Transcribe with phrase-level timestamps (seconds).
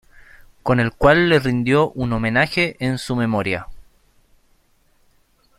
[0.63, 3.67] Con el cual le rindió un homenaje en su memoria.